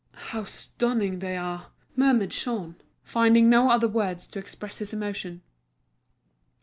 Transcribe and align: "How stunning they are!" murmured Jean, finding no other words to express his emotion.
"How 0.31 0.45
stunning 0.45 1.19
they 1.19 1.37
are!" 1.37 1.67
murmured 1.95 2.31
Jean, 2.31 2.73
finding 3.03 3.51
no 3.51 3.69
other 3.69 3.87
words 3.87 4.25
to 4.29 4.39
express 4.39 4.79
his 4.79 4.93
emotion. 4.93 5.43